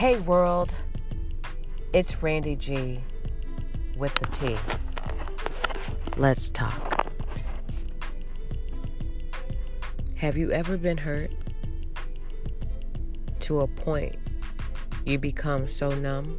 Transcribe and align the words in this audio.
Hey 0.00 0.16
world, 0.16 0.74
it's 1.92 2.22
Randy 2.22 2.56
G 2.56 3.02
with 3.98 4.14
the 4.14 4.24
T. 4.28 4.56
Let's 6.16 6.48
talk. 6.48 7.06
Have 10.16 10.38
you 10.38 10.52
ever 10.52 10.78
been 10.78 10.96
hurt 10.96 11.30
to 13.40 13.60
a 13.60 13.66
point 13.66 14.16
you 15.04 15.18
become 15.18 15.68
so 15.68 15.90
numb? 15.90 16.38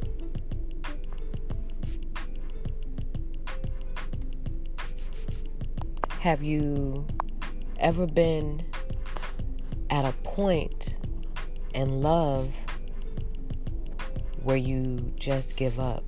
Have 6.18 6.42
you 6.42 7.06
ever 7.78 8.08
been 8.08 8.64
at 9.88 10.04
a 10.04 10.12
point 10.24 10.96
in 11.74 12.02
love 12.02 12.50
where 14.44 14.56
you 14.56 15.12
just 15.16 15.56
give 15.56 15.78
up? 15.78 16.04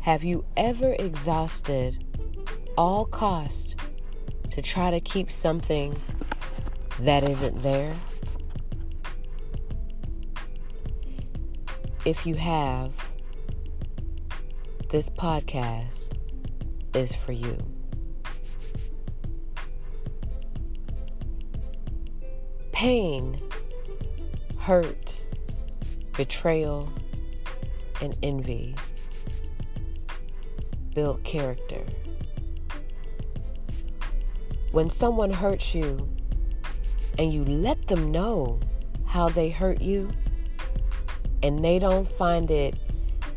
Have 0.00 0.24
you 0.24 0.44
ever 0.56 0.94
exhausted 0.98 2.04
all 2.76 3.04
cost 3.04 3.76
to 4.50 4.60
try 4.62 4.90
to 4.90 5.00
keep 5.00 5.30
something 5.30 5.98
that 7.00 7.28
isn't 7.28 7.62
there? 7.62 7.94
If 12.04 12.26
you 12.26 12.34
have, 12.34 12.92
this 14.90 15.08
podcast 15.08 16.16
is 16.94 17.14
for 17.14 17.32
you. 17.32 17.56
Pain, 22.72 23.40
hurt, 24.58 25.21
betrayal, 26.16 26.92
and 28.00 28.16
envy 28.22 28.74
build 30.94 31.22
character. 31.24 31.82
When 34.72 34.90
someone 34.90 35.32
hurts 35.32 35.74
you 35.74 36.08
and 37.18 37.32
you 37.32 37.44
let 37.44 37.86
them 37.88 38.10
know 38.10 38.58
how 39.06 39.28
they 39.28 39.50
hurt 39.50 39.80
you, 39.80 40.10
and 41.42 41.64
they 41.64 41.78
don't 41.78 42.06
find 42.06 42.50
it 42.50 42.76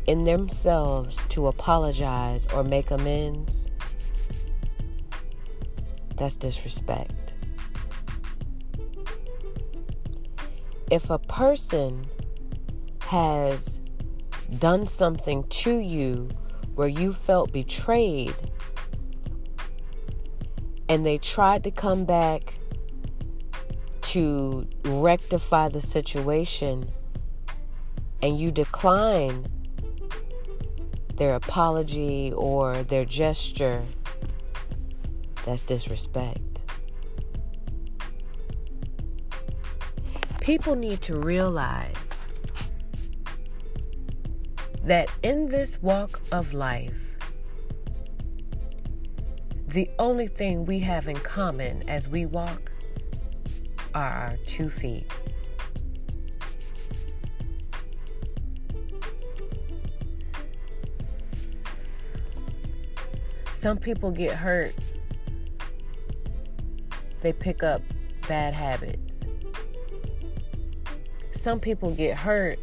in 0.06 0.24
themselves 0.24 1.24
to 1.28 1.48
apologize 1.48 2.46
or 2.54 2.62
make 2.62 2.90
amends, 2.90 3.66
that's 6.16 6.36
disrespect. 6.36 7.34
If 10.90 11.10
a 11.10 11.18
person 11.18 12.06
has 13.06 13.80
done 14.58 14.86
something 14.86 15.44
to 15.48 15.78
you 15.78 16.28
where 16.74 16.88
you 16.88 17.12
felt 17.12 17.52
betrayed 17.52 18.34
and 20.88 21.04
they 21.04 21.18
tried 21.18 21.64
to 21.64 21.70
come 21.70 22.04
back 22.04 22.58
to 24.02 24.66
rectify 24.84 25.68
the 25.68 25.80
situation 25.80 26.90
and 28.22 28.38
you 28.38 28.50
decline 28.50 29.46
their 31.16 31.34
apology 31.34 32.32
or 32.34 32.82
their 32.84 33.04
gesture, 33.04 33.84
that's 35.44 35.64
disrespect. 35.64 36.40
People 40.40 40.76
need 40.76 41.00
to 41.02 41.16
realize 41.16 42.05
that 44.86 45.10
in 45.24 45.48
this 45.48 45.82
walk 45.82 46.20
of 46.30 46.54
life, 46.54 46.94
the 49.66 49.90
only 49.98 50.28
thing 50.28 50.64
we 50.64 50.78
have 50.78 51.08
in 51.08 51.16
common 51.16 51.86
as 51.88 52.08
we 52.08 52.24
walk 52.24 52.70
are 53.94 54.08
our 54.10 54.36
two 54.46 54.70
feet. 54.70 55.10
Some 63.54 63.78
people 63.78 64.12
get 64.12 64.36
hurt, 64.36 64.72
they 67.22 67.32
pick 67.32 67.64
up 67.64 67.82
bad 68.28 68.54
habits. 68.54 69.18
Some 71.32 71.58
people 71.58 71.90
get 71.90 72.16
hurt 72.16 72.60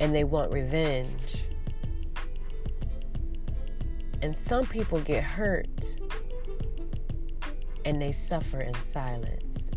and 0.00 0.14
they 0.14 0.24
want 0.24 0.52
revenge. 0.52 1.44
And 4.22 4.34
some 4.36 4.66
people 4.66 5.00
get 5.00 5.22
hurt 5.22 5.68
and 7.84 8.00
they 8.00 8.12
suffer 8.12 8.60
in 8.60 8.74
silence. 8.74 9.70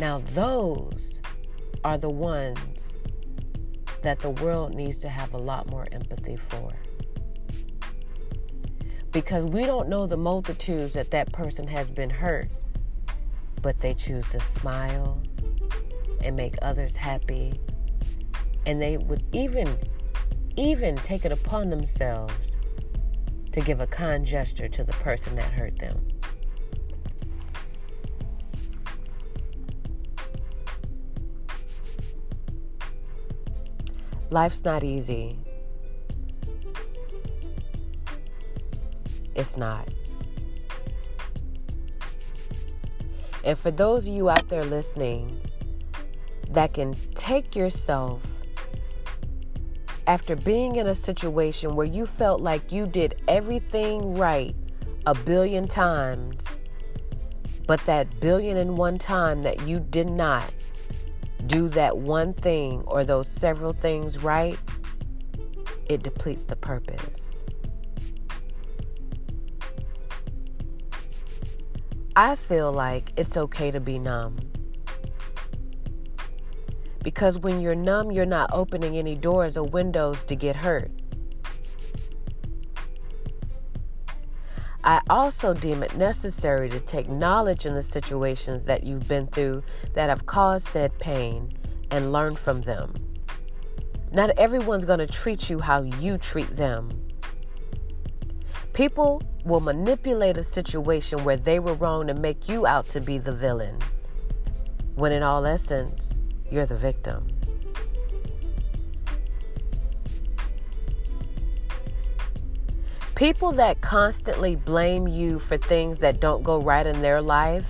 Now, 0.00 0.18
those 0.32 1.20
are 1.84 1.96
the 1.96 2.10
ones 2.10 2.92
that 4.02 4.18
the 4.18 4.30
world 4.30 4.74
needs 4.74 4.98
to 4.98 5.08
have 5.08 5.32
a 5.34 5.38
lot 5.38 5.70
more 5.70 5.86
empathy 5.92 6.36
for. 6.36 6.72
Because 9.12 9.46
we 9.46 9.64
don't 9.64 9.88
know 9.88 10.06
the 10.06 10.16
multitudes 10.16 10.92
that 10.94 11.10
that 11.12 11.32
person 11.32 11.66
has 11.66 11.90
been 11.90 12.10
hurt, 12.10 12.50
but 13.62 13.80
they 13.80 13.94
choose 13.94 14.26
to 14.28 14.40
smile 14.40 15.22
and 16.22 16.36
make 16.36 16.56
others 16.60 16.96
happy 16.96 17.58
and 18.66 18.82
they 18.82 18.96
would 18.96 19.24
even 19.32 19.78
even 20.56 20.96
take 20.96 21.24
it 21.24 21.32
upon 21.32 21.70
themselves 21.70 22.56
to 23.52 23.60
give 23.60 23.80
a 23.80 23.86
kind 23.86 24.26
gesture 24.26 24.68
to 24.68 24.84
the 24.84 24.92
person 24.94 25.36
that 25.36 25.50
hurt 25.50 25.78
them. 25.78 26.06
Life's 34.30 34.64
not 34.64 34.82
easy. 34.82 35.38
It's 39.34 39.56
not. 39.56 39.88
And 43.44 43.56
for 43.56 43.70
those 43.70 44.08
of 44.08 44.14
you 44.14 44.28
out 44.28 44.48
there 44.48 44.64
listening 44.64 45.40
that 46.50 46.74
can 46.74 46.96
take 47.14 47.54
yourself 47.54 48.35
after 50.06 50.36
being 50.36 50.76
in 50.76 50.86
a 50.86 50.94
situation 50.94 51.74
where 51.74 51.86
you 51.86 52.06
felt 52.06 52.40
like 52.40 52.70
you 52.70 52.86
did 52.86 53.20
everything 53.28 54.14
right 54.14 54.54
a 55.06 55.14
billion 55.14 55.66
times, 55.66 56.44
but 57.66 57.80
that 57.86 58.20
billion 58.20 58.56
and 58.56 58.76
one 58.76 58.98
time 58.98 59.42
that 59.42 59.66
you 59.66 59.80
did 59.80 60.08
not 60.08 60.52
do 61.46 61.68
that 61.68 61.96
one 61.96 62.32
thing 62.34 62.82
or 62.86 63.04
those 63.04 63.28
several 63.28 63.72
things 63.72 64.22
right, 64.22 64.58
it 65.86 66.02
depletes 66.02 66.44
the 66.44 66.56
purpose. 66.56 67.36
I 72.14 72.34
feel 72.34 72.72
like 72.72 73.12
it's 73.16 73.36
okay 73.36 73.70
to 73.70 73.80
be 73.80 73.98
numb. 73.98 74.38
Because 77.06 77.38
when 77.38 77.60
you're 77.60 77.76
numb, 77.76 78.10
you're 78.10 78.26
not 78.26 78.50
opening 78.52 78.98
any 78.98 79.14
doors 79.14 79.56
or 79.56 79.62
windows 79.62 80.24
to 80.24 80.34
get 80.34 80.56
hurt. 80.56 80.90
I 84.82 85.00
also 85.08 85.54
deem 85.54 85.84
it 85.84 85.96
necessary 85.96 86.68
to 86.68 86.80
take 86.80 87.08
knowledge 87.08 87.64
in 87.64 87.74
the 87.74 87.82
situations 87.84 88.64
that 88.64 88.82
you've 88.82 89.06
been 89.06 89.28
through 89.28 89.62
that 89.94 90.08
have 90.08 90.26
caused 90.26 90.66
said 90.66 90.98
pain 90.98 91.52
and 91.92 92.10
learn 92.10 92.34
from 92.34 92.62
them. 92.62 92.92
Not 94.10 94.30
everyone's 94.30 94.84
going 94.84 94.98
to 94.98 95.06
treat 95.06 95.48
you 95.48 95.60
how 95.60 95.82
you 96.00 96.18
treat 96.18 96.56
them. 96.56 96.90
People 98.72 99.22
will 99.44 99.60
manipulate 99.60 100.38
a 100.38 100.42
situation 100.42 101.22
where 101.22 101.36
they 101.36 101.60
were 101.60 101.74
wrong 101.74 102.08
to 102.08 102.14
make 102.14 102.48
you 102.48 102.66
out 102.66 102.86
to 102.86 103.00
be 103.00 103.18
the 103.18 103.30
villain, 103.30 103.78
when 104.96 105.12
in 105.12 105.22
all 105.22 105.46
essence, 105.46 106.15
you're 106.50 106.66
the 106.66 106.76
victim. 106.76 107.26
People 113.14 113.52
that 113.52 113.80
constantly 113.80 114.56
blame 114.56 115.08
you 115.08 115.38
for 115.38 115.56
things 115.56 115.98
that 115.98 116.20
don't 116.20 116.42
go 116.42 116.60
right 116.60 116.86
in 116.86 117.00
their 117.00 117.22
life 117.22 117.66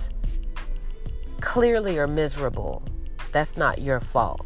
clearly 1.39 1.97
are 1.97 2.07
miserable. 2.07 2.83
That's 3.31 3.55
not 3.55 3.81
your 3.81 4.01
fault. 4.01 4.45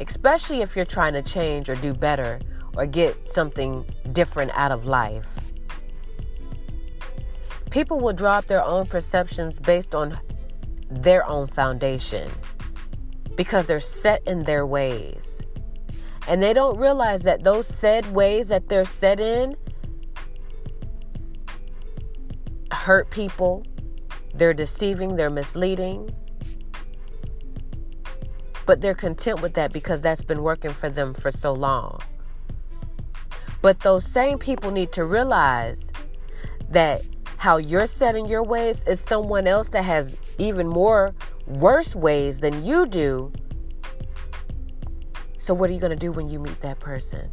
Especially 0.00 0.62
if 0.62 0.74
you're 0.74 0.86
trying 0.86 1.12
to 1.12 1.22
change 1.22 1.68
or 1.68 1.74
do 1.74 1.92
better 1.92 2.40
or 2.74 2.86
get 2.86 3.28
something 3.28 3.84
different 4.12 4.50
out 4.54 4.72
of 4.72 4.86
life. 4.86 5.26
People 7.70 8.00
will 8.00 8.14
draw 8.14 8.38
up 8.38 8.46
their 8.46 8.64
own 8.64 8.86
perceptions 8.86 9.58
based 9.58 9.94
on 9.94 10.18
their 10.90 11.28
own 11.28 11.46
foundation. 11.46 12.30
Because 13.38 13.66
they're 13.66 13.78
set 13.78 14.20
in 14.26 14.42
their 14.42 14.66
ways. 14.66 15.40
And 16.26 16.42
they 16.42 16.52
don't 16.52 16.76
realize 16.76 17.22
that 17.22 17.44
those 17.44 17.68
said 17.68 18.04
ways 18.12 18.48
that 18.48 18.68
they're 18.68 18.84
set 18.84 19.20
in 19.20 19.56
hurt 22.72 23.08
people, 23.10 23.64
they're 24.34 24.52
deceiving, 24.52 25.14
they're 25.14 25.30
misleading. 25.30 26.10
But 28.66 28.80
they're 28.80 28.96
content 28.96 29.40
with 29.40 29.54
that 29.54 29.72
because 29.72 30.00
that's 30.00 30.24
been 30.24 30.42
working 30.42 30.72
for 30.72 30.90
them 30.90 31.14
for 31.14 31.30
so 31.30 31.52
long. 31.52 32.00
But 33.62 33.78
those 33.80 34.04
same 34.04 34.38
people 34.38 34.72
need 34.72 34.90
to 34.92 35.04
realize 35.04 35.90
that 36.70 37.02
how 37.36 37.58
you're 37.58 37.86
setting 37.86 38.26
your 38.26 38.42
ways 38.42 38.82
is 38.84 38.98
someone 38.98 39.46
else 39.46 39.68
that 39.68 39.84
has 39.84 40.16
even 40.38 40.66
more 40.66 41.14
worse 41.46 41.94
ways 41.94 42.38
than 42.38 42.64
you 42.64 42.86
do. 42.86 43.32
So, 45.38 45.54
what 45.54 45.70
are 45.70 45.72
you 45.72 45.80
going 45.80 45.90
to 45.90 45.96
do 45.96 46.12
when 46.12 46.28
you 46.28 46.38
meet 46.38 46.60
that 46.62 46.78
person? 46.78 47.30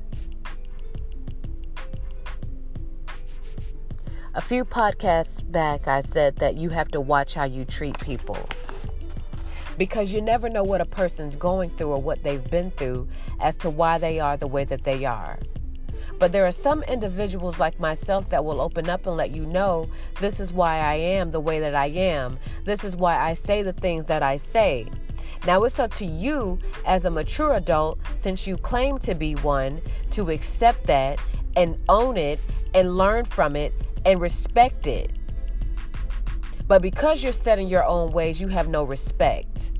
A 4.33 4.41
few 4.41 4.65
podcasts 4.65 5.49
back, 5.49 5.87
I 5.87 6.01
said 6.01 6.35
that 6.37 6.57
you 6.57 6.69
have 6.69 6.89
to 6.89 6.99
watch 6.99 7.33
how 7.33 7.45
you 7.45 7.63
treat 7.63 7.97
people 7.99 8.37
because 9.77 10.13
you 10.13 10.21
never 10.21 10.49
know 10.49 10.63
what 10.63 10.81
a 10.81 10.85
person's 10.85 11.35
going 11.35 11.69
through 11.71 11.91
or 11.91 12.01
what 12.01 12.23
they've 12.23 12.49
been 12.49 12.71
through 12.71 13.07
as 13.39 13.57
to 13.57 13.69
why 13.69 13.97
they 13.97 14.19
are 14.19 14.37
the 14.37 14.47
way 14.47 14.63
that 14.65 14.83
they 14.83 15.05
are. 15.05 15.39
But 16.17 16.31
there 16.31 16.45
are 16.45 16.51
some 16.51 16.83
individuals 16.83 17.59
like 17.59 17.79
myself 17.79 18.29
that 18.29 18.43
will 18.43 18.61
open 18.61 18.89
up 18.89 19.05
and 19.05 19.17
let 19.17 19.31
you 19.31 19.45
know 19.45 19.89
this 20.19 20.39
is 20.39 20.53
why 20.53 20.79
I 20.79 20.95
am 20.95 21.31
the 21.31 21.39
way 21.39 21.59
that 21.59 21.75
I 21.75 21.87
am. 21.87 22.39
This 22.63 22.83
is 22.83 22.95
why 22.95 23.17
I 23.17 23.33
say 23.33 23.63
the 23.63 23.73
things 23.73 24.05
that 24.05 24.23
I 24.23 24.37
say. 24.37 24.87
Now 25.45 25.63
it's 25.63 25.79
up 25.79 25.93
to 25.95 26.05
you 26.05 26.59
as 26.85 27.05
a 27.05 27.11
mature 27.11 27.53
adult, 27.53 27.99
since 28.15 28.47
you 28.47 28.57
claim 28.57 28.97
to 28.99 29.13
be 29.13 29.35
one, 29.35 29.81
to 30.11 30.31
accept 30.31 30.87
that 30.87 31.19
and 31.55 31.77
own 31.89 32.17
it 32.17 32.39
and 32.73 32.97
learn 32.97 33.25
from 33.25 33.55
it 33.55 33.73
and 34.05 34.19
respect 34.19 34.87
it. 34.87 35.11
But 36.67 36.81
because 36.81 37.21
you're 37.21 37.31
set 37.31 37.59
in 37.59 37.67
your 37.67 37.83
own 37.83 38.11
ways, 38.11 38.41
you 38.41 38.47
have 38.47 38.67
no 38.67 38.83
respect 38.83 39.71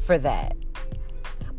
for 0.00 0.18
that. 0.18 0.56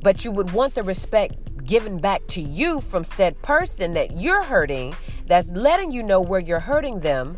But 0.01 0.25
you 0.25 0.31
would 0.31 0.51
want 0.51 0.75
the 0.75 0.83
respect 0.83 1.35
given 1.63 1.97
back 1.97 2.25
to 2.27 2.41
you 2.41 2.81
from 2.81 3.03
said 3.03 3.39
person 3.41 3.93
that 3.93 4.19
you're 4.19 4.43
hurting, 4.43 4.95
that's 5.27 5.49
letting 5.51 5.91
you 5.91 6.03
know 6.03 6.19
where 6.19 6.39
you're 6.39 6.59
hurting 6.59 6.99
them. 6.99 7.37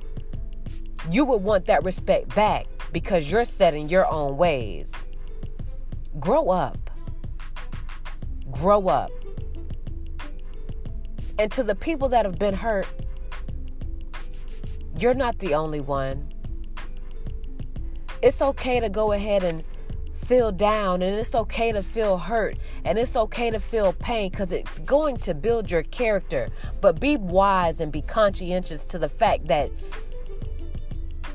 You 1.11 1.25
would 1.25 1.43
want 1.43 1.65
that 1.65 1.83
respect 1.83 2.33
back 2.33 2.65
because 2.91 3.29
you're 3.29 3.45
set 3.45 3.73
in 3.73 3.89
your 3.89 4.09
own 4.09 4.37
ways. 4.37 4.93
Grow 6.19 6.49
up. 6.49 6.89
Grow 8.51 8.87
up. 8.87 9.11
And 11.39 11.51
to 11.51 11.63
the 11.63 11.75
people 11.75 12.07
that 12.09 12.25
have 12.25 12.37
been 12.37 12.53
hurt, 12.53 12.87
you're 14.97 15.15
not 15.15 15.39
the 15.39 15.55
only 15.55 15.81
one. 15.81 16.31
It's 18.21 18.41
okay 18.41 18.79
to 18.79 18.87
go 18.87 19.11
ahead 19.11 19.43
and 19.43 19.63
feel 20.33 20.51
down 20.51 21.03
and 21.03 21.15
it's 21.15 21.35
okay 21.35 21.71
to 21.71 21.83
feel 21.83 22.17
hurt 22.17 22.57
and 22.85 22.97
it's 22.97 23.15
okay 23.15 23.51
to 23.51 23.59
feel 23.59 23.93
pain 23.93 24.31
because 24.31 24.51
it's 24.51 24.79
going 24.79 25.15
to 25.15 25.31
build 25.31 25.69
your 25.69 25.83
character. 25.83 26.49
But 26.81 26.99
be 26.99 27.17
wise 27.17 27.79
and 27.79 27.91
be 27.91 28.01
conscientious 28.01 28.83
to 28.87 28.97
the 28.97 29.07
fact 29.07 29.45
that 29.49 29.69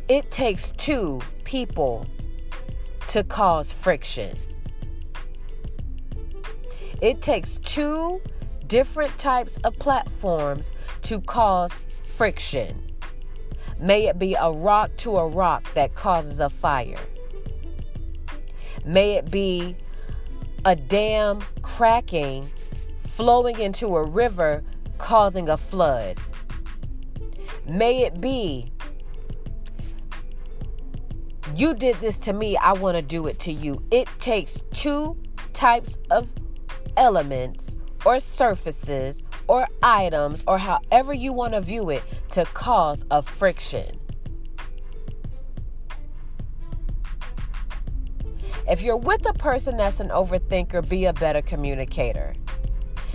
it 0.09 0.29
takes 0.33 0.73
two 0.73 1.21
people 1.45 2.09
to 3.11 3.23
cause 3.23 3.71
friction. 3.71 4.37
It 7.01 7.23
takes 7.23 7.59
two 7.59 8.21
different 8.67 9.17
types 9.17 9.59
of 9.63 9.79
platforms 9.79 10.73
to 11.03 11.21
cause 11.21 11.71
friction. 12.03 12.75
May 13.79 14.09
it 14.09 14.19
be 14.19 14.35
a 14.35 14.51
rock 14.51 14.91
to 14.97 15.19
a 15.19 15.29
rock 15.29 15.73
that 15.75 15.95
causes 15.95 16.41
a 16.41 16.51
fire. 16.51 16.99
May 18.85 19.13
it 19.13 19.31
be 19.31 19.77
a 20.65 20.75
dam 20.75 21.41
cracking, 21.63 22.49
flowing 23.01 23.59
into 23.61 23.97
a 23.97 24.03
river, 24.03 24.63
causing 24.99 25.49
a 25.49 25.57
flood. 25.57 26.19
May 27.67 28.05
it 28.05 28.21
be 28.21 28.73
you 31.55 31.75
did 31.75 31.97
this 31.97 32.19
to 32.21 32.33
me, 32.33 32.57
I 32.57 32.73
want 32.73 32.97
to 32.97 33.03
do 33.03 33.27
it 33.27 33.39
to 33.41 33.53
you. 33.53 33.83
It 33.91 34.09
takes 34.19 34.63
two 34.73 35.17
types 35.55 35.99
of 36.11 36.33
elements 36.97 37.77
or 38.05 38.21
surfaces 38.21 39.23
or 39.49 39.67
items 39.83 40.45
or 40.47 40.59
however 40.59 41.13
you 41.13 41.33
want 41.33 41.55
to 41.55 41.61
view 41.61 41.91
it 41.91 42.03
to 42.31 42.45
cause 42.45 43.05
a 43.11 43.23
friction. 43.23 43.99
If 48.69 48.83
you're 48.83 48.99
with 48.99 49.25
a 49.27 49.33
person 49.33 49.79
that's 49.79 49.99
an 49.99 50.11
overthinker, 50.11 50.87
be 50.87 51.07
a 51.07 51.15
better 51.15 51.41
communicator. 51.41 52.35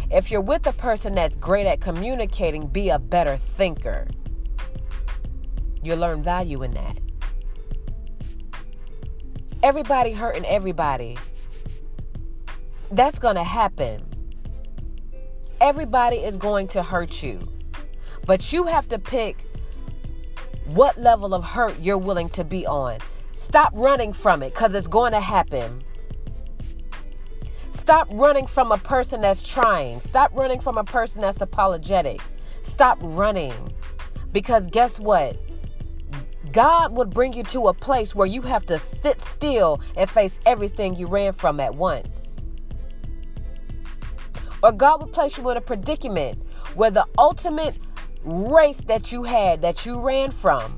If 0.10 0.32
you're 0.32 0.42
with 0.42 0.66
a 0.66 0.74
person 0.74 1.14
that's 1.14 1.38
great 1.38 1.68
at 1.68 1.80
communicating, 1.80 2.66
be 2.66 2.90
a 2.90 2.98
better 2.98 3.38
thinker. 3.38 4.08
You'll 5.84 6.00
learn 6.00 6.24
value 6.24 6.64
in 6.64 6.72
that. 6.72 6.98
Everybody 9.62 10.12
hurting 10.12 10.46
everybody. 10.46 11.20
That's 12.90 13.20
going 13.20 13.36
to 13.36 13.44
happen. 13.44 14.04
Everybody 15.62 16.18
is 16.18 16.36
going 16.36 16.68
to 16.70 16.82
hurt 16.82 17.22
you. 17.22 17.40
But 18.26 18.52
you 18.52 18.66
have 18.66 18.90
to 18.90 18.98
pick 18.98 19.46
what 20.66 20.98
level 20.98 21.36
of 21.36 21.44
hurt 21.44 21.80
you're 21.80 21.98
willing 22.00 22.30
to 22.30 22.44
be 22.44 22.66
on. 22.66 22.98
Stop 23.44 23.74
running 23.76 24.14
from 24.14 24.42
it 24.42 24.54
because 24.54 24.74
it's 24.74 24.88
going 24.88 25.12
to 25.12 25.20
happen. 25.20 25.84
Stop 27.74 28.08
running 28.10 28.48
from 28.48 28.72
a 28.72 28.78
person 28.78 29.20
that's 29.20 29.42
trying. 29.42 30.00
Stop 30.00 30.34
running 30.34 30.62
from 30.62 30.78
a 30.78 30.84
person 30.86 31.22
that's 31.22 31.42
apologetic. 31.42 32.22
Stop 32.64 32.98
running. 33.02 33.54
Because 34.32 34.66
guess 34.68 34.98
what? 34.98 35.38
God 36.54 36.94
would 36.94 37.10
bring 37.10 37.34
you 37.34 37.44
to 37.44 37.68
a 37.68 37.74
place 37.74 38.16
where 38.16 38.26
you 38.26 38.42
have 38.44 38.66
to 38.68 38.80
sit 38.80 39.20
still 39.20 39.82
and 39.98 40.10
face 40.10 40.40
everything 40.46 40.96
you 40.96 41.08
ran 41.08 41.34
from 41.34 41.60
at 41.60 41.76
once. 41.76 42.46
Or 44.64 44.72
God 44.72 45.04
would 45.04 45.12
place 45.12 45.38
you 45.38 45.48
in 45.50 45.58
a 45.58 45.62
predicament 45.62 46.42
where 46.76 46.92
the 46.92 47.06
ultimate 47.18 47.78
race 48.24 48.86
that 48.86 49.12
you 49.12 49.24
had, 49.24 49.62
that 49.62 49.86
you 49.86 50.00
ran 50.00 50.32
from, 50.32 50.78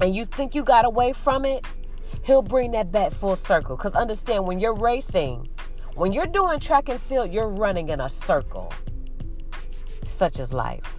and 0.00 0.14
you 0.14 0.24
think 0.24 0.54
you 0.54 0.64
got 0.64 0.84
away 0.84 1.12
from 1.12 1.44
it, 1.44 1.64
he'll 2.24 2.42
bring 2.42 2.72
that 2.72 2.90
back 2.90 3.12
full 3.12 3.36
circle. 3.36 3.76
Because 3.76 3.94
understand, 3.94 4.46
when 4.46 4.58
you're 4.58 4.74
racing, 4.74 5.48
when 5.94 6.12
you're 6.12 6.26
doing 6.26 6.58
track 6.58 6.88
and 6.88 7.00
field, 7.00 7.32
you're 7.32 7.48
running 7.48 7.90
in 7.90 8.00
a 8.00 8.08
circle. 8.08 8.72
Such 10.06 10.40
as 10.40 10.52
life. 10.52 10.96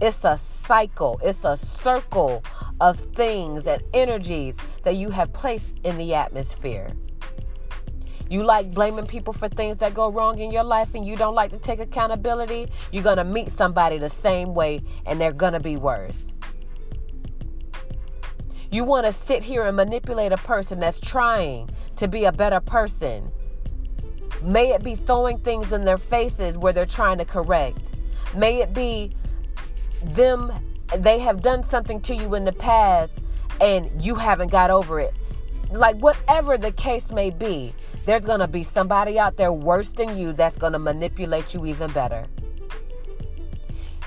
It's 0.00 0.24
a 0.24 0.36
cycle, 0.36 1.20
it's 1.22 1.44
a 1.44 1.56
circle 1.56 2.42
of 2.80 2.98
things 2.98 3.66
and 3.66 3.82
energies 3.94 4.58
that 4.84 4.96
you 4.96 5.10
have 5.10 5.32
placed 5.32 5.78
in 5.84 5.96
the 5.96 6.14
atmosphere. 6.14 6.90
You 8.28 8.42
like 8.42 8.72
blaming 8.72 9.06
people 9.06 9.32
for 9.32 9.48
things 9.48 9.76
that 9.76 9.92
go 9.92 10.10
wrong 10.10 10.38
in 10.38 10.50
your 10.50 10.64
life 10.64 10.94
and 10.94 11.06
you 11.06 11.16
don't 11.16 11.34
like 11.34 11.50
to 11.50 11.58
take 11.58 11.80
accountability, 11.80 12.68
you're 12.90 13.02
going 13.02 13.18
to 13.18 13.24
meet 13.24 13.50
somebody 13.50 13.98
the 13.98 14.08
same 14.08 14.54
way 14.54 14.80
and 15.04 15.20
they're 15.20 15.32
going 15.32 15.52
to 15.52 15.60
be 15.60 15.76
worse. 15.76 16.32
You 18.72 18.84
want 18.84 19.04
to 19.04 19.12
sit 19.12 19.42
here 19.42 19.66
and 19.66 19.76
manipulate 19.76 20.32
a 20.32 20.38
person 20.38 20.80
that's 20.80 20.98
trying 20.98 21.68
to 21.96 22.08
be 22.08 22.24
a 22.24 22.32
better 22.32 22.58
person. 22.58 23.30
May 24.42 24.72
it 24.72 24.82
be 24.82 24.94
throwing 24.94 25.38
things 25.40 25.74
in 25.74 25.84
their 25.84 25.98
faces 25.98 26.56
where 26.56 26.72
they're 26.72 26.86
trying 26.86 27.18
to 27.18 27.26
correct. 27.26 27.92
May 28.34 28.62
it 28.62 28.72
be 28.72 29.14
them, 30.02 30.50
they 30.96 31.18
have 31.18 31.42
done 31.42 31.62
something 31.62 32.00
to 32.00 32.16
you 32.16 32.34
in 32.34 32.46
the 32.46 32.52
past 32.52 33.22
and 33.60 33.90
you 34.02 34.14
haven't 34.14 34.50
got 34.50 34.70
over 34.70 34.98
it. 34.98 35.14
Like, 35.70 35.96
whatever 35.96 36.56
the 36.56 36.72
case 36.72 37.12
may 37.12 37.28
be, 37.28 37.74
there's 38.06 38.24
going 38.24 38.40
to 38.40 38.48
be 38.48 38.64
somebody 38.64 39.18
out 39.18 39.36
there 39.36 39.52
worse 39.52 39.92
than 39.92 40.16
you 40.16 40.32
that's 40.32 40.56
going 40.56 40.72
to 40.72 40.78
manipulate 40.78 41.52
you 41.52 41.66
even 41.66 41.92
better. 41.92 42.24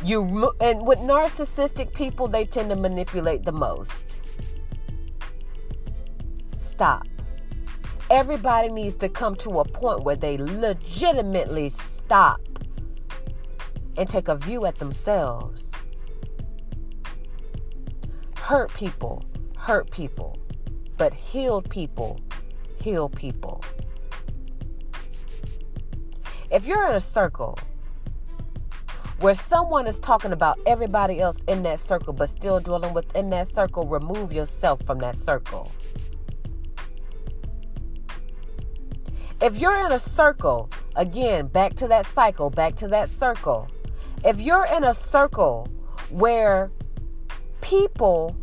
You 0.04 0.52
and 0.60 0.86
with 0.86 1.00
narcissistic 1.00 1.94
people, 1.94 2.28
they 2.28 2.46
tend 2.46 2.70
to 2.72 2.76
manipulate 2.76 3.44
the 3.44 3.52
most 3.52 4.18
stop. 6.76 7.08
Everybody 8.10 8.68
needs 8.68 8.96
to 8.96 9.08
come 9.08 9.36
to 9.38 9.62
a 9.62 9.64
point 9.66 10.04
where 10.04 10.18
they 10.18 10.38
legitimately 10.38 11.70
stop 11.70 12.42
and 13.98 14.10
take 14.10 14.28
a 14.28 14.36
view 14.36 14.66
at 14.66 14.76
themselves. 14.76 15.72
Hurt 18.38 18.74
people, 18.74 19.24
hurt 19.58 19.90
people, 19.90 20.38
but 20.98 21.14
healed 21.14 21.70
people, 21.70 22.20
heal 22.82 23.08
people. 23.08 23.64
If 26.52 26.68
you're 26.68 26.88
in 26.88 26.96
a 26.96 27.00
circle 27.00 27.58
where 29.22 29.34
someone 29.34 29.88
is 29.88 29.98
talking 30.00 30.34
about 30.34 30.60
everybody 30.66 31.22
else 31.22 31.42
in 31.48 31.64
that 31.64 31.80
circle 31.80 32.12
but 32.12 32.28
still 32.28 32.60
dwelling 32.60 32.94
within 32.94 33.30
that 33.30 33.48
circle, 33.48 33.88
remove 33.88 34.34
yourself 34.34 34.82
from 34.86 35.00
that 35.00 35.16
circle. 35.16 35.72
If 39.42 39.60
you're 39.60 39.86
in 39.86 39.92
a 39.92 40.00
circle, 40.00 40.70
again, 40.96 41.48
back 41.48 41.74
to 41.76 41.88
that 41.90 42.06
cycle, 42.06 42.50
back 42.50 42.76
to 42.76 42.88
that 42.88 43.10
circle. 43.10 43.68
If 44.24 44.40
you're 44.40 44.66
in 44.66 44.86
a 44.86 44.94
circle 44.94 45.68
where 46.10 46.72
people 47.62 48.36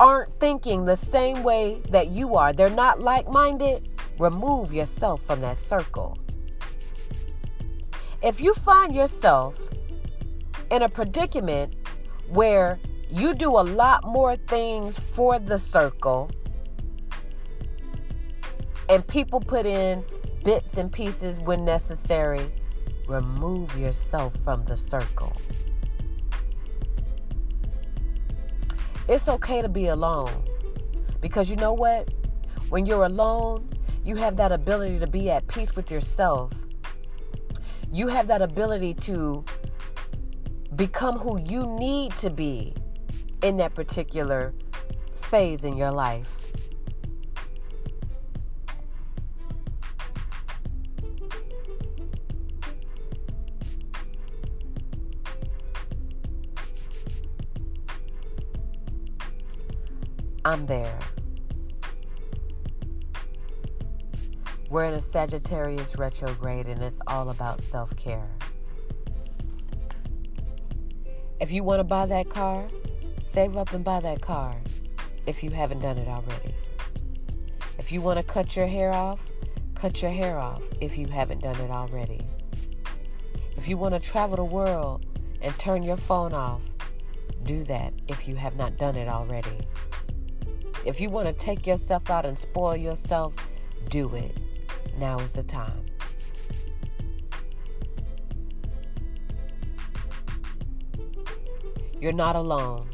aren't 0.00 0.38
thinking 0.40 0.84
the 0.84 0.96
same 0.96 1.44
way 1.44 1.80
that 1.90 2.08
you 2.08 2.34
are, 2.34 2.52
they're 2.52 2.68
not 2.68 3.00
like 3.00 3.28
minded, 3.28 3.88
remove 4.18 4.72
yourself 4.72 5.22
from 5.22 5.40
that 5.42 5.58
circle. 5.58 6.18
If 8.22 8.40
you 8.40 8.52
find 8.52 8.94
yourself 8.94 9.54
in 10.72 10.82
a 10.82 10.88
predicament 10.88 11.74
where 12.28 12.80
you 13.10 13.32
do 13.34 13.50
a 13.50 13.62
lot 13.62 14.04
more 14.04 14.36
things 14.36 14.98
for 14.98 15.38
the 15.38 15.58
circle 15.58 16.30
and 18.88 19.06
people 19.06 19.40
put 19.40 19.66
in 19.66 20.04
bits 20.44 20.76
and 20.76 20.92
pieces 20.92 21.40
when 21.40 21.64
necessary, 21.64 22.50
remove 23.08 23.76
yourself 23.78 24.36
from 24.44 24.64
the 24.64 24.76
circle. 24.76 25.36
It's 29.08 29.28
okay 29.28 29.62
to 29.62 29.68
be 29.68 29.86
alone 29.86 30.32
because 31.20 31.50
you 31.50 31.56
know 31.56 31.72
what? 31.72 32.12
When 32.68 32.86
you're 32.86 33.04
alone, 33.04 33.68
you 34.04 34.16
have 34.16 34.36
that 34.36 34.52
ability 34.52 34.98
to 34.98 35.06
be 35.06 35.30
at 35.30 35.46
peace 35.46 35.74
with 35.76 35.90
yourself 35.90 36.52
you 37.92 38.08
have 38.08 38.26
that 38.26 38.42
ability 38.42 38.94
to 38.94 39.44
become 40.74 41.16
who 41.18 41.38
you 41.40 41.66
need 41.78 42.14
to 42.16 42.30
be 42.30 42.74
in 43.42 43.56
that 43.56 43.74
particular 43.74 44.52
phase 45.16 45.64
in 45.64 45.76
your 45.76 45.90
life. 45.90 46.45
I'm 60.46 60.64
there. 60.64 60.96
We're 64.70 64.84
in 64.84 64.94
a 64.94 65.00
Sagittarius 65.00 65.96
retrograde 65.98 66.68
and 66.68 66.80
it's 66.84 67.00
all 67.08 67.30
about 67.30 67.58
self 67.58 67.96
care. 67.96 68.30
If 71.40 71.50
you 71.50 71.64
want 71.64 71.80
to 71.80 71.84
buy 71.84 72.06
that 72.06 72.28
car, 72.28 72.64
save 73.20 73.56
up 73.56 73.72
and 73.72 73.82
buy 73.82 73.98
that 73.98 74.20
car 74.20 74.54
if 75.26 75.42
you 75.42 75.50
haven't 75.50 75.80
done 75.80 75.98
it 75.98 76.06
already. 76.06 76.54
If 77.80 77.90
you 77.90 78.00
want 78.00 78.18
to 78.18 78.22
cut 78.22 78.54
your 78.54 78.68
hair 78.68 78.92
off, 78.94 79.18
cut 79.74 80.00
your 80.00 80.12
hair 80.12 80.38
off 80.38 80.62
if 80.80 80.96
you 80.96 81.08
haven't 81.08 81.42
done 81.42 81.56
it 81.56 81.72
already. 81.72 82.20
If 83.56 83.66
you 83.66 83.76
want 83.76 83.94
to 83.94 84.00
travel 84.00 84.36
the 84.36 84.44
world 84.44 85.06
and 85.42 85.52
turn 85.58 85.82
your 85.82 85.96
phone 85.96 86.32
off, 86.32 86.60
do 87.42 87.64
that 87.64 87.94
if 88.06 88.28
you 88.28 88.36
have 88.36 88.54
not 88.54 88.76
done 88.76 88.94
it 88.94 89.08
already. 89.08 89.58
If 90.86 91.00
you 91.00 91.10
want 91.10 91.26
to 91.26 91.32
take 91.32 91.66
yourself 91.66 92.10
out 92.10 92.24
and 92.24 92.38
spoil 92.38 92.76
yourself, 92.76 93.34
do 93.88 94.14
it 94.14 94.38
now 94.96 95.18
is 95.18 95.32
the 95.32 95.42
time. 95.42 95.84
You're 102.00 102.12
not 102.12 102.36
alone. 102.36 102.88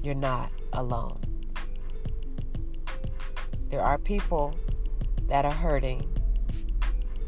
You're 0.00 0.14
not 0.14 0.52
alone. 0.72 1.20
There 3.70 3.82
are 3.82 3.98
people 3.98 4.54
that 5.28 5.44
are 5.44 5.52
hurting. 5.52 6.08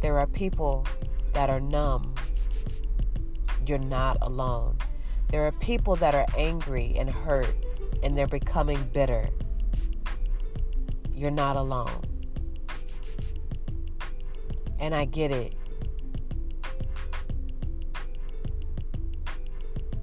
There 0.00 0.16
are 0.16 0.28
people 0.28 0.86
that 1.32 1.50
are 1.50 1.58
numb. 1.58 2.14
You're 3.66 3.78
not 3.78 4.16
alone. 4.20 4.78
There 5.30 5.46
are 5.46 5.52
people 5.52 5.96
that 5.96 6.14
are 6.14 6.26
angry 6.36 6.96
and 6.96 7.10
hurt 7.10 7.54
and 8.02 8.16
they're 8.16 8.26
becoming 8.26 8.82
bitter. 8.92 9.28
You're 11.14 11.30
not 11.30 11.56
alone. 11.56 12.02
And 14.78 14.94
I 14.94 15.04
get 15.04 15.30
it. 15.30 15.54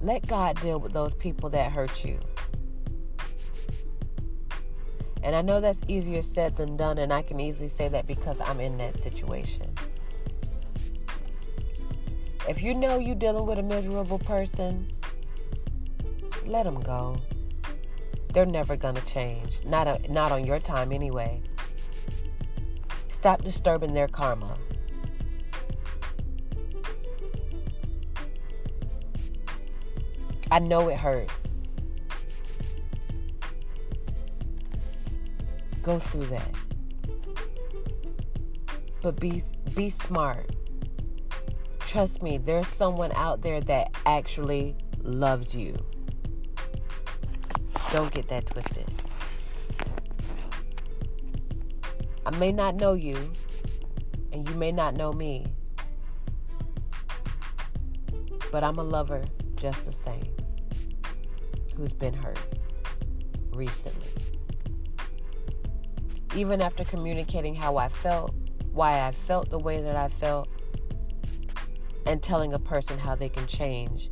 Let 0.00 0.26
God 0.26 0.60
deal 0.60 0.78
with 0.78 0.92
those 0.92 1.14
people 1.14 1.50
that 1.50 1.72
hurt 1.72 2.04
you. 2.04 2.20
And 5.22 5.34
I 5.34 5.42
know 5.42 5.60
that's 5.60 5.80
easier 5.88 6.22
said 6.22 6.56
than 6.56 6.76
done, 6.76 6.98
and 6.98 7.12
I 7.12 7.22
can 7.22 7.40
easily 7.40 7.66
say 7.66 7.88
that 7.88 8.06
because 8.06 8.40
I'm 8.40 8.60
in 8.60 8.78
that 8.78 8.94
situation. 8.94 9.74
If 12.48 12.62
you 12.62 12.74
know 12.74 12.98
you're 12.98 13.16
dealing 13.16 13.44
with 13.44 13.58
a 13.58 13.62
miserable 13.62 14.20
person, 14.20 14.86
let 16.46 16.64
them 16.64 16.80
go 16.80 17.20
they're 18.36 18.44
never 18.44 18.76
going 18.76 18.94
to 18.94 19.04
change. 19.06 19.60
Not, 19.64 19.88
a, 19.88 20.12
not 20.12 20.30
on 20.30 20.44
your 20.44 20.60
time, 20.60 20.92
anyway. 20.92 21.40
Stop 23.08 23.42
disturbing 23.42 23.94
their 23.94 24.08
karma. 24.08 24.58
I 30.50 30.58
know 30.58 30.90
it 30.90 30.98
hurts. 30.98 31.32
Go 35.82 35.98
through 35.98 36.26
that. 36.26 36.54
But 39.00 39.18
be 39.18 39.40
be 39.74 39.88
smart. 39.88 40.50
Trust 41.78 42.22
me, 42.22 42.36
there's 42.36 42.68
someone 42.68 43.12
out 43.12 43.40
there 43.40 43.62
that 43.62 43.96
actually 44.04 44.76
loves 45.02 45.56
you. 45.56 45.74
Don't 47.92 48.12
get 48.12 48.28
that 48.28 48.46
twisted. 48.46 48.90
I 52.26 52.36
may 52.38 52.50
not 52.50 52.74
know 52.74 52.94
you, 52.94 53.16
and 54.32 54.48
you 54.48 54.54
may 54.56 54.72
not 54.72 54.96
know 54.96 55.12
me, 55.12 55.46
but 58.50 58.64
I'm 58.64 58.78
a 58.78 58.82
lover 58.82 59.24
just 59.54 59.86
the 59.86 59.92
same 59.92 60.26
who's 61.76 61.92
been 61.92 62.14
hurt 62.14 62.38
recently. 63.52 64.10
Even 66.34 66.60
after 66.60 66.84
communicating 66.84 67.54
how 67.54 67.76
I 67.76 67.88
felt, 67.88 68.34
why 68.72 69.06
I 69.06 69.12
felt 69.12 69.48
the 69.48 69.58
way 69.58 69.80
that 69.80 69.96
I 69.96 70.08
felt, 70.08 70.48
and 72.06 72.22
telling 72.22 72.52
a 72.52 72.58
person 72.58 72.98
how 72.98 73.14
they 73.14 73.28
can 73.28 73.46
change 73.46 74.10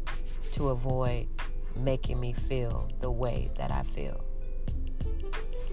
to 0.52 0.70
avoid 0.70 1.26
making 1.76 2.20
me 2.20 2.32
feel 2.32 2.88
the 3.00 3.10
way 3.10 3.50
that 3.56 3.70
I 3.70 3.82
feel. 3.82 4.24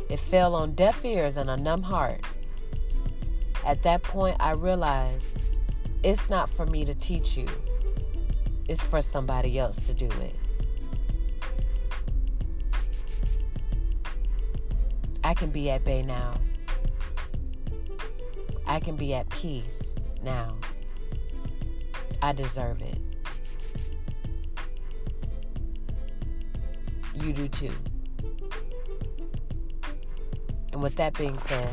It 0.09 0.19
fell 0.19 0.55
on 0.55 0.75
deaf 0.75 1.05
ears 1.05 1.37
and 1.37 1.49
a 1.49 1.57
numb 1.57 1.83
heart. 1.83 2.25
At 3.65 3.83
that 3.83 4.03
point, 4.03 4.37
I 4.39 4.51
realized 4.51 5.37
it's 6.03 6.29
not 6.29 6.49
for 6.49 6.65
me 6.65 6.83
to 6.85 6.95
teach 6.95 7.37
you, 7.37 7.47
it's 8.67 8.81
for 8.81 9.01
somebody 9.01 9.59
else 9.59 9.85
to 9.87 9.93
do 9.93 10.09
it. 10.21 10.35
I 15.23 15.33
can 15.33 15.51
be 15.51 15.69
at 15.69 15.83
bay 15.83 16.01
now. 16.01 16.39
I 18.65 18.79
can 18.79 18.95
be 18.95 19.13
at 19.13 19.29
peace 19.29 19.95
now. 20.23 20.57
I 22.21 22.33
deserve 22.33 22.81
it. 22.81 22.99
You 27.23 27.33
do 27.33 27.47
too. 27.47 27.71
And 30.71 30.81
with 30.81 30.95
that 30.95 31.13
being 31.17 31.37
said, 31.37 31.69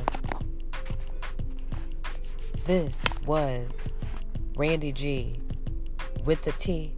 this 2.67 3.03
was 3.25 3.79
Randy 4.57 4.93
G 4.93 5.35
with 6.25 6.43
the 6.43 6.53
T, 6.53 6.95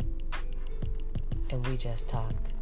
and 1.50 1.66
we 1.66 1.76
just 1.76 2.08
talked. 2.08 2.54